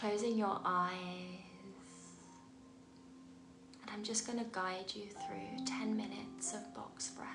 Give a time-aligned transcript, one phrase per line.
[0.00, 0.94] closing your eyes.
[3.82, 7.28] And I'm just going to guide you through 10 minutes of box breath.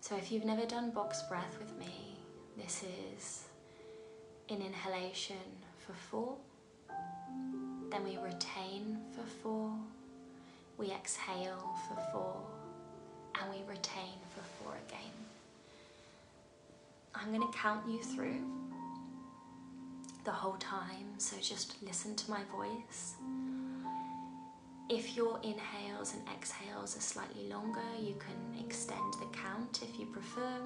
[0.00, 2.16] So if you've never done box breath with me,
[2.56, 2.84] this
[3.18, 3.44] is
[4.48, 5.36] an inhalation
[5.86, 6.36] for four,
[7.90, 9.74] then we retain for four,
[10.78, 12.40] we exhale for four,
[13.40, 15.12] and we retain for four again.
[17.14, 18.61] I'm going to count you through
[20.24, 23.14] the whole time, so just listen to my voice.
[24.88, 30.06] If your inhales and exhales are slightly longer, you can extend the count if you
[30.06, 30.58] prefer,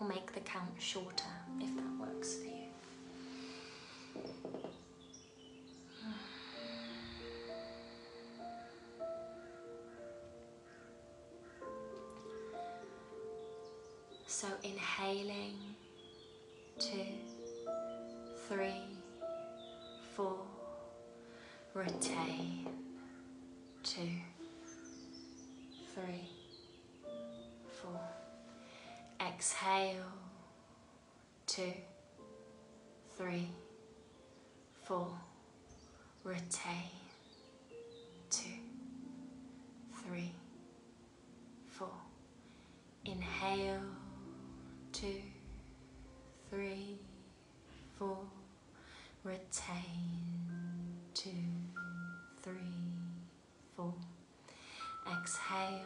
[0.00, 1.24] or make the count shorter
[1.60, 2.50] if that works for you.
[14.26, 15.56] So inhaling,
[21.84, 22.66] retain,
[23.82, 24.00] two,
[25.92, 26.28] three,
[27.82, 28.00] four,
[29.20, 30.12] exhale,
[31.46, 31.72] two,
[33.18, 33.48] three,
[34.84, 35.08] four,
[36.22, 36.90] retain,
[38.30, 38.48] two,
[40.06, 40.32] three,
[41.66, 41.88] four,
[43.04, 43.82] inhale,
[44.92, 45.20] two,
[46.48, 46.96] three,
[47.98, 48.18] four,
[49.22, 50.24] retain,
[51.14, 51.30] two,
[52.44, 52.52] three,
[53.74, 53.94] four,
[55.10, 55.80] exhale,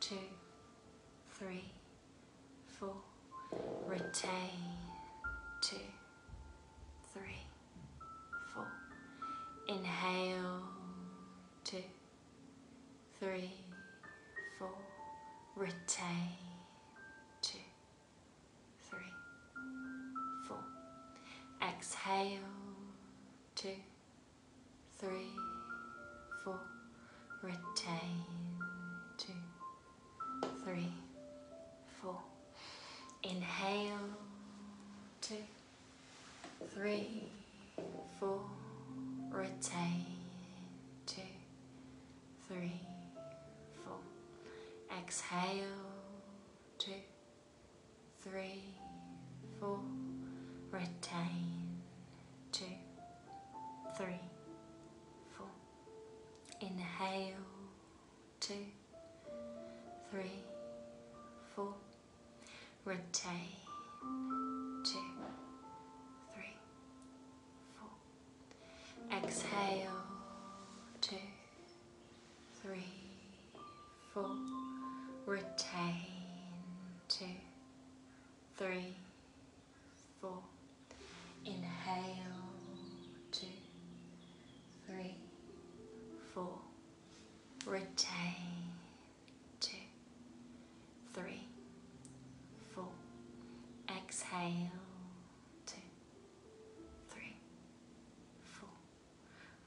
[0.00, 0.16] two,
[1.38, 1.70] three,
[2.66, 2.96] four,
[3.86, 4.79] retain,
[42.60, 42.80] three,
[43.84, 43.96] four,
[44.98, 45.64] exhale,
[46.78, 46.90] two,
[48.22, 48.64] three,
[49.58, 49.80] four,
[50.70, 51.80] retain,
[52.52, 52.64] two,
[53.96, 54.20] three,
[55.38, 55.46] four,
[56.60, 57.32] inhale,
[58.40, 58.52] two,
[60.10, 60.42] three,
[61.56, 61.72] four,
[62.84, 63.56] retain,
[64.84, 64.98] two,
[66.34, 66.56] three,
[67.78, 70.09] four, exhale,
[74.12, 74.30] four,
[75.24, 75.94] retain,
[77.08, 77.24] two,
[78.56, 78.94] three,
[80.20, 80.38] four,
[81.44, 82.14] inhale,
[83.30, 83.46] two,
[84.86, 85.14] three,
[86.34, 86.58] four,
[87.66, 88.34] retain,
[89.60, 89.76] two,
[91.14, 91.46] three,
[92.74, 92.88] four,
[93.96, 94.72] exhale,
[95.66, 95.76] two,
[97.10, 97.36] three,
[98.42, 98.68] four,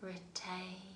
[0.02, 0.93] retain,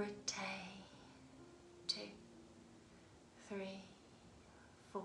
[0.00, 0.80] retain,
[1.86, 2.00] two,
[3.46, 3.82] three,
[4.90, 5.04] four,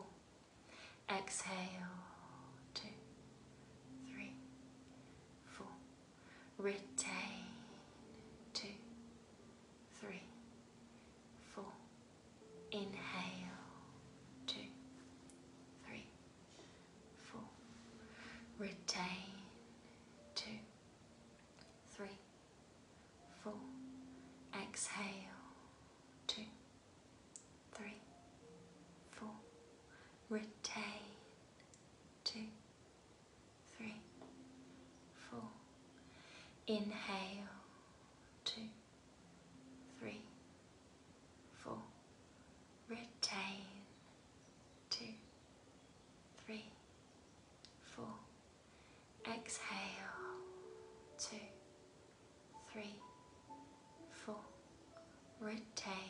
[1.10, 1.52] exhale,
[2.74, 2.88] two,
[4.10, 4.32] three,
[5.44, 5.68] four,
[6.58, 7.44] retain,
[8.54, 8.68] two,
[10.00, 10.22] three,
[11.54, 11.66] four,
[12.72, 12.88] inhale,
[14.48, 14.56] two,
[15.86, 16.06] three,
[17.22, 17.42] four,
[18.58, 19.34] retain,
[20.36, 20.46] two,
[21.92, 22.18] three,
[23.44, 23.52] four,
[24.62, 25.36] exhale,
[26.28, 26.42] two,
[27.74, 27.96] three,
[29.12, 29.30] four,
[30.30, 30.84] retain,
[32.24, 32.40] two,
[33.78, 33.96] three,
[35.30, 35.44] four,
[36.68, 37.48] inhale,
[38.44, 38.62] two,
[40.00, 40.22] three,
[41.64, 41.78] four,
[42.90, 43.66] retain,
[44.90, 45.06] two,
[46.44, 46.66] three,
[47.84, 48.08] four,
[49.28, 49.62] exhale,
[51.20, 51.38] two,
[52.72, 52.96] three,
[54.26, 54.36] four,
[55.40, 56.05] retain,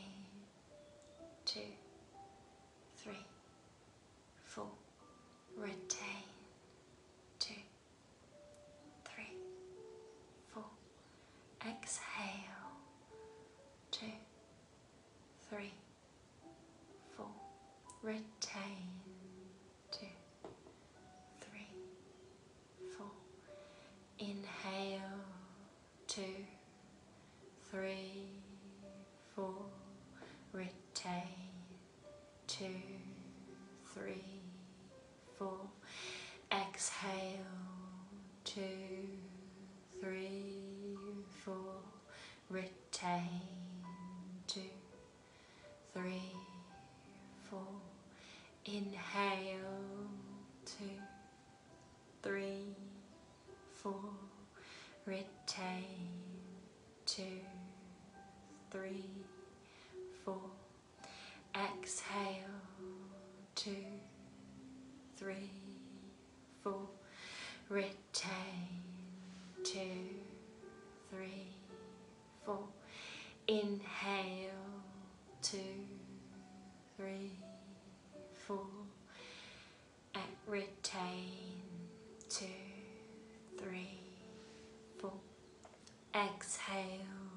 [86.16, 87.28] exhale,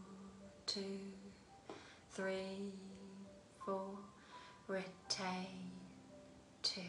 [0.67, 0.81] two,
[2.13, 2.73] three,
[3.65, 3.91] four,
[4.69, 5.73] retain,
[6.63, 6.81] two,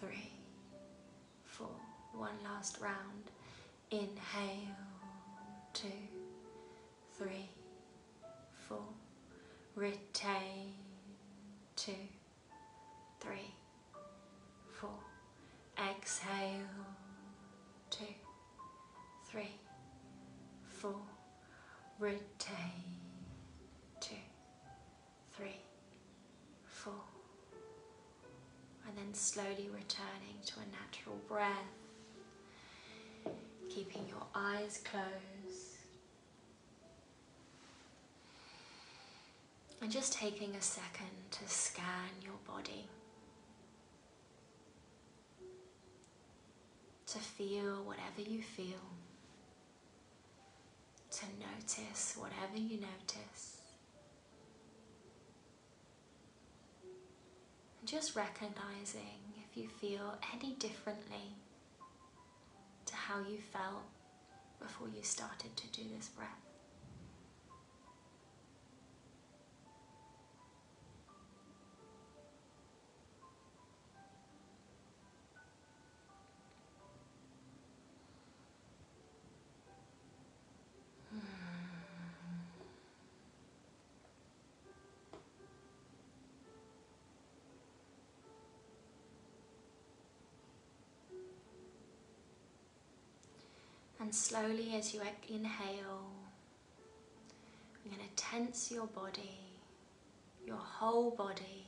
[0.00, 0.30] three,
[1.44, 1.66] four.
[2.12, 3.30] One last round.
[3.90, 4.76] Inhale,
[5.72, 5.88] two,
[7.18, 7.48] three,
[8.68, 8.78] four,
[9.74, 10.72] retain,
[11.74, 11.92] two,
[13.20, 13.54] three,
[14.72, 14.98] four,
[15.78, 16.68] exhale,
[17.90, 18.04] two,
[19.26, 19.54] three,
[20.84, 21.00] four,
[21.98, 22.84] retain,
[24.00, 24.14] two,
[25.34, 25.56] three,
[26.66, 26.92] four,
[28.86, 31.48] and then slowly returning to a natural breath,
[33.70, 35.78] keeping your eyes closed.
[39.80, 42.88] And just taking a second to scan your body.
[47.06, 48.80] To feel whatever you feel.
[51.24, 53.62] To notice whatever you notice.
[57.80, 61.32] And just recognizing if you feel any differently
[62.84, 63.84] to how you felt
[64.60, 66.43] before you started to do this breath.
[94.04, 96.10] And slowly, as you inhale,
[97.82, 99.40] you're going to tense your body,
[100.46, 101.64] your whole body.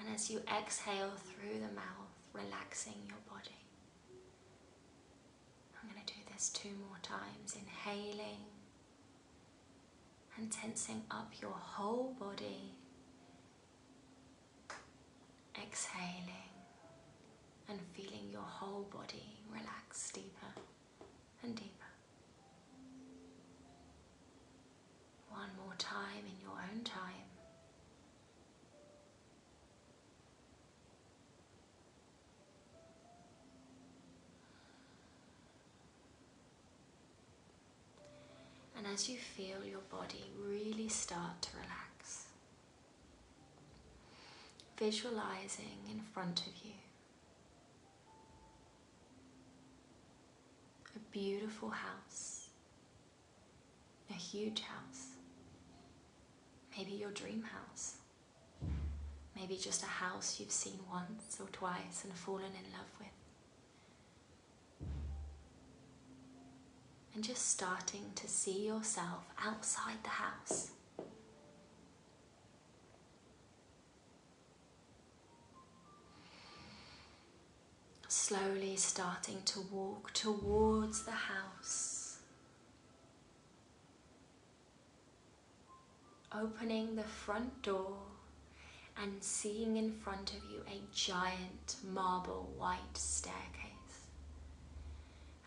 [0.00, 3.54] And as you exhale through the mouth, relaxing your body.
[5.80, 8.42] I'm going to do this two more times, inhaling
[10.36, 12.72] and tensing up your whole body,
[15.56, 16.53] exhaling
[17.68, 20.60] and feeling your whole body relax deeper
[21.42, 21.70] and deeper.
[25.30, 27.02] One more time in your own time.
[38.76, 42.26] And as you feel your body really start to relax,
[44.76, 46.72] visualizing in front of you
[51.14, 52.48] beautiful house,
[54.10, 55.10] a huge house,
[56.76, 57.98] maybe your dream house,
[59.36, 63.08] maybe just a house you've seen once or twice and fallen in love with.
[67.14, 70.72] And just starting to see yourself outside the house.
[78.14, 82.18] Slowly starting to walk towards the house,
[86.32, 87.96] opening the front door
[89.02, 93.98] and seeing in front of you a giant marble white staircase.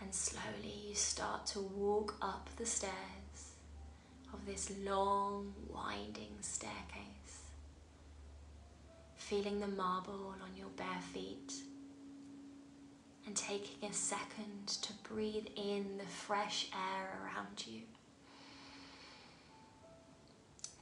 [0.01, 3.53] And slowly you start to walk up the stairs
[4.33, 7.43] of this long, winding staircase,
[9.15, 11.53] feeling the marble on your bare feet
[13.27, 17.81] and taking a second to breathe in the fresh air around you.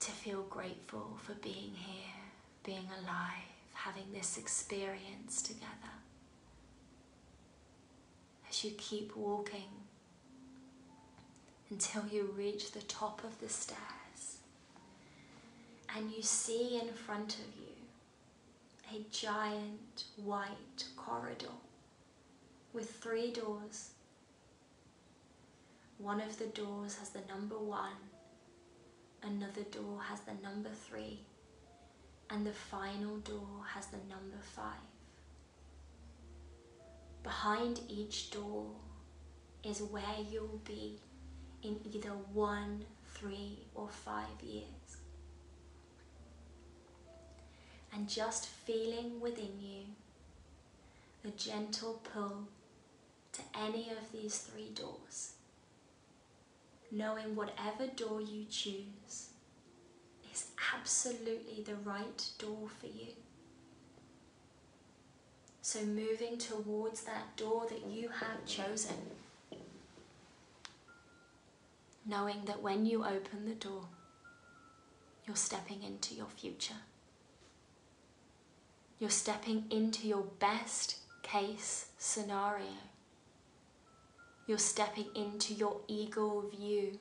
[0.01, 2.21] To feel grateful for being here,
[2.63, 5.95] being alive, having this experience together.
[8.47, 9.71] As you keep walking
[11.71, 14.37] until you reach the top of the stairs
[15.97, 21.47] and you see in front of you a giant white corridor
[22.75, 23.91] with three doors.
[25.97, 27.95] One of the doors has the number one,
[29.23, 31.21] another door has the number three,
[32.29, 34.89] and the final door has the number five.
[37.23, 38.65] Behind each door
[39.63, 40.99] is where you'll be
[41.63, 44.97] in either one, three, or five years.
[47.93, 49.85] And just feeling within you
[51.23, 52.49] a gentle pull
[53.35, 55.33] to any of these three doors,
[56.91, 59.29] knowing whatever door you choose
[60.31, 63.13] is absolutely the right door for you.
[65.61, 68.97] So, moving towards that door that you have chosen,
[72.05, 73.87] knowing that when you open the door,
[75.25, 76.81] you're stepping into your future.
[78.99, 82.94] You're stepping into your best case scenario.
[84.47, 86.99] You're stepping into your eagle view.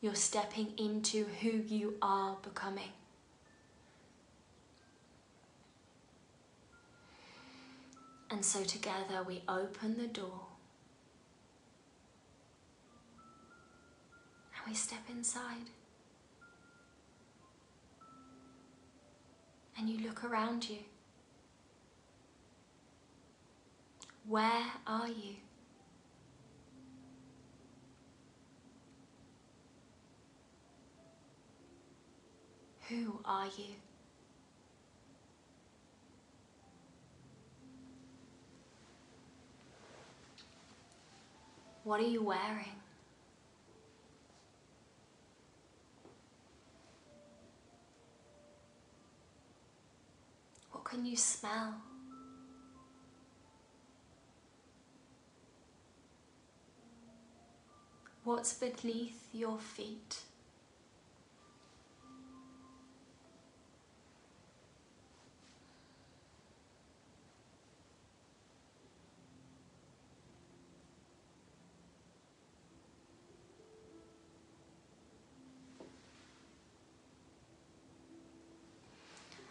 [0.00, 2.92] You're stepping into who you are becoming.
[8.30, 10.46] And so together we open the door
[14.56, 15.68] and we step inside.
[19.76, 20.78] And you look around you.
[24.26, 25.36] Where are you?
[32.90, 33.76] Who are you?
[41.84, 42.80] What are you wearing?
[50.72, 51.76] What can you smell?
[58.24, 60.22] What's beneath your feet?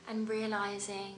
[0.10, 1.16] And realizing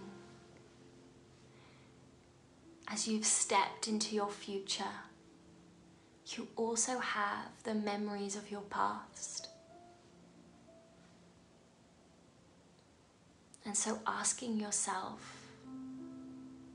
[2.90, 4.84] as you've stepped into your future,
[6.28, 9.48] you also have the memories of your past.
[13.66, 15.38] And so asking yourself,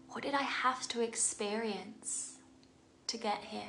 [0.08, 2.36] what did I have to experience
[3.08, 3.68] to get here?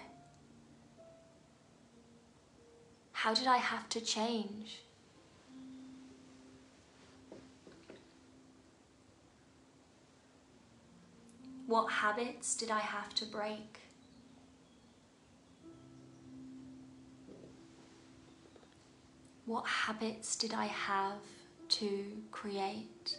[3.11, 4.83] How did I have to change?
[11.67, 13.79] What habits did I have to break?
[19.45, 21.19] What habits did I have
[21.69, 23.17] to create?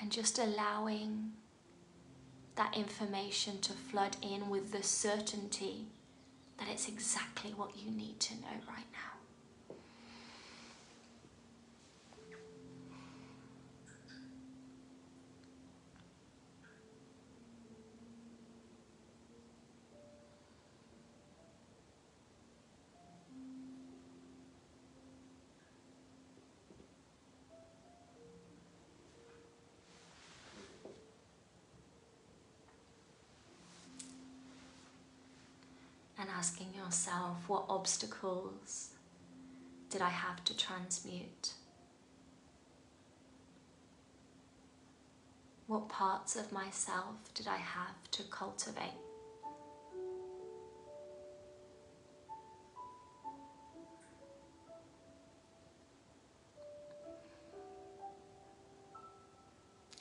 [0.00, 1.32] And just allowing
[2.56, 5.86] that information to flood in with the certainty
[6.58, 9.19] that it's exactly what you need to know right now.
[36.40, 38.92] Asking yourself what obstacles
[39.90, 41.52] did I have to transmute?
[45.66, 48.94] What parts of myself did I have to cultivate?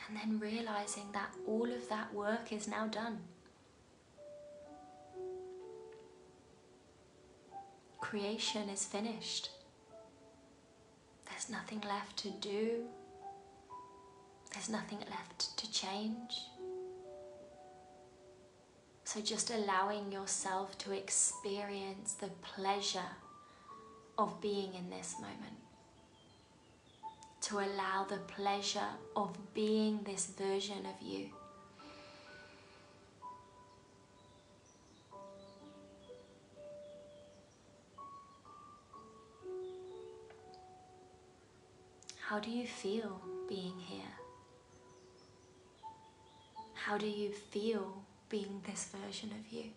[0.07, 3.19] And then realizing that all of that work is now done.
[8.09, 9.51] Creation is finished.
[11.29, 12.85] There's nothing left to do
[14.51, 16.31] There's nothing left to change.
[19.03, 23.11] So, just allowing yourself to experience the pleasure
[24.17, 25.59] of being in this moment.
[27.41, 31.29] To allow the pleasure of being this version of you.
[42.29, 44.13] How do you feel being here?
[46.75, 49.71] How do you feel being this version of you?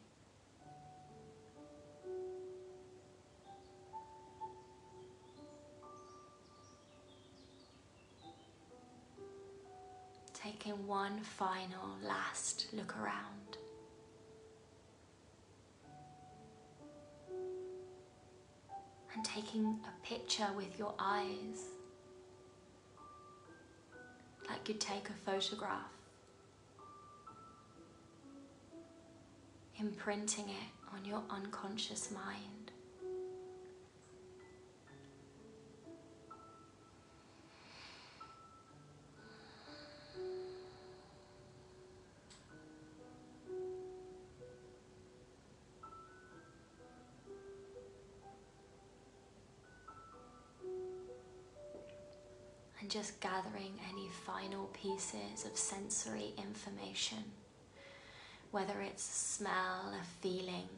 [10.34, 13.56] Taking one final last look around.
[19.14, 21.64] And taking a picture with your eyes
[24.62, 25.90] like you'd take a photograph,
[29.80, 32.61] imprinting it on your unconscious mind.
[52.92, 57.24] Just gathering any final pieces of sensory information,
[58.50, 60.68] whether it's a smell, a feeling,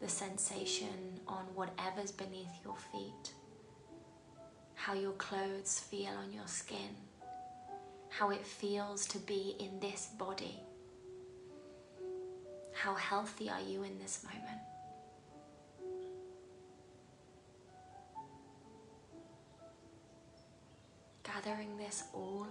[0.00, 3.34] the sensation on whatever's beneath your feet,
[4.74, 6.96] how your clothes feel on your skin,
[8.08, 10.60] how it feels to be in this body.
[12.72, 14.67] How healthy are you in this moment?
[21.44, 22.46] Gathering this all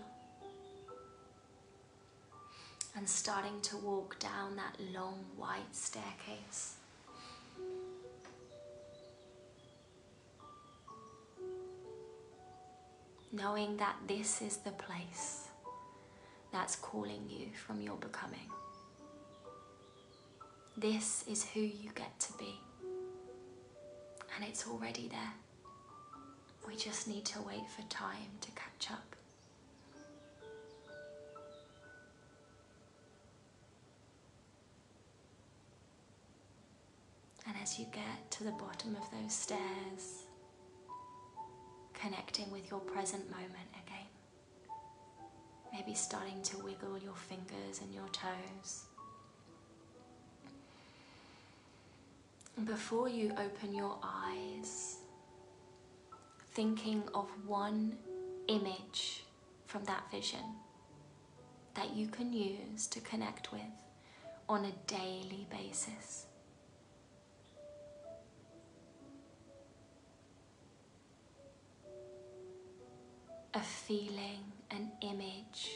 [2.95, 6.75] and starting to walk down that long white staircase.
[13.31, 15.47] Knowing that this is the place
[16.51, 18.49] that's calling you from your becoming.
[20.77, 22.59] This is who you get to be,
[24.35, 25.46] and it's already there.
[26.67, 29.15] We just need to wait for time to catch up.
[37.47, 40.25] And as you get to the bottom of those stairs,
[41.93, 44.07] connecting with your present moment again,
[45.71, 48.83] maybe starting to wiggle your fingers and your toes.
[52.65, 54.97] Before you open your eyes,
[56.57, 57.95] thinking of one
[58.47, 59.21] image
[59.67, 60.41] from that vision
[61.75, 63.61] that you can use to connect with
[64.49, 66.25] on a daily basis.
[73.53, 75.69] A feeling, an image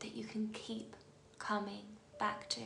[0.00, 0.96] that you can keep
[1.38, 1.84] coming
[2.18, 2.62] back to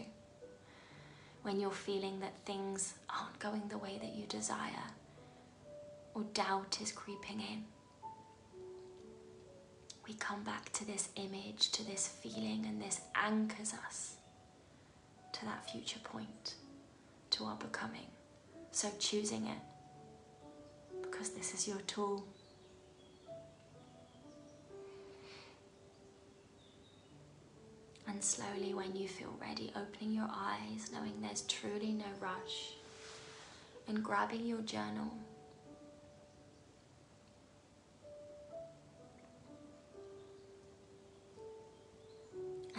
[1.43, 4.89] when you're feeling that things aren't going the way that you desire
[6.15, 7.65] or doubt is creeping in.
[10.07, 14.17] We come back to this image, to this feeling, and this anchors us
[15.33, 16.55] to that future point,
[17.31, 18.09] to our becoming.
[18.73, 19.59] So choosing it,
[21.03, 22.27] because this is your tool.
[28.09, 32.75] And slowly, when you feel ready, opening your eyes, knowing there's truly no rush,
[33.89, 35.13] and grabbing your journal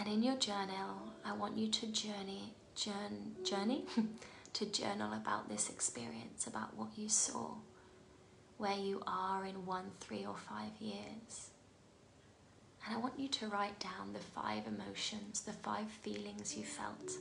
[0.04, 3.86] And in your journal, I want you to journey, journey, journey
[4.52, 7.54] to journal about this experience, about what you saw,
[8.58, 11.48] where you are in one, three, or five years.
[12.84, 17.12] And I want you to write down the five emotions, the five feelings you felt.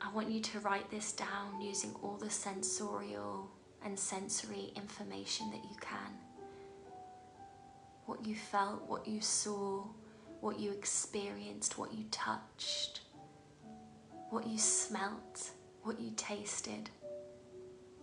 [0.00, 3.50] I want you to write this down using all the sensorial
[3.84, 6.12] and sensory information that you can.
[8.06, 9.82] What you felt, what you saw,
[10.40, 13.00] what you experienced, what you touched,
[14.30, 15.50] what you smelt,
[15.82, 16.90] what you tasted,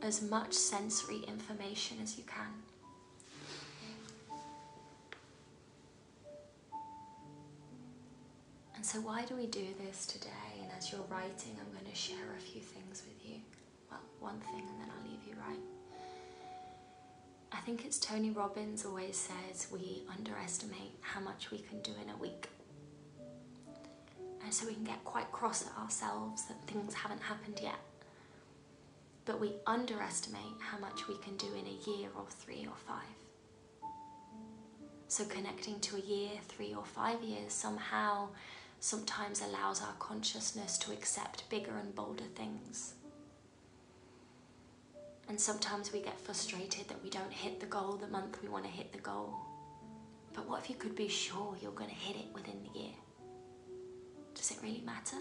[0.02, 2.54] as much sensory information as you can.
[8.76, 10.30] And so, why do we do this today?
[10.62, 13.38] And as you're writing, I'm going to share a few things with you.
[13.90, 15.77] Well, one thing, and then I'll leave you right.
[17.52, 22.10] I think it's Tony Robbins always says we underestimate how much we can do in
[22.10, 22.50] a week.
[24.44, 27.80] And so we can get quite cross at ourselves that things haven't happened yet.
[29.26, 33.04] But we underestimate how much we can do in a year or three or five.
[35.10, 38.30] So connecting to a year, three or five years somehow
[38.80, 42.94] sometimes allows our consciousness to accept bigger and bolder things.
[45.30, 48.64] And sometimes we get frustrated that we don't hit the goal the month we want
[48.64, 49.34] to hit the goal.
[50.34, 52.94] But what if you could be sure you're going to hit it within the year?
[54.34, 55.18] Does it really matter?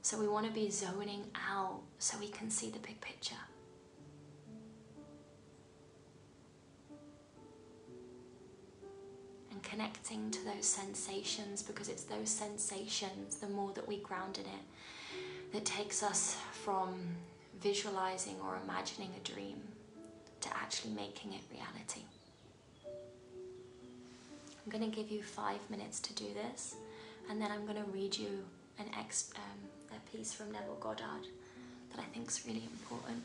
[0.00, 3.34] So we want to be zoning out so we can see the big picture.
[9.50, 14.44] And connecting to those sensations because it's those sensations, the more that we ground in
[14.44, 16.94] it, that takes us from
[17.64, 19.56] visualizing or imagining a dream
[20.42, 22.02] to actually making it reality.
[22.84, 26.76] I'm going to give you five minutes to do this,
[27.30, 28.44] and then I'm going to read you
[28.78, 31.26] an ex, um, a piece from Neville Goddard
[31.90, 33.22] that I think is really important.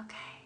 [0.00, 0.39] Okay.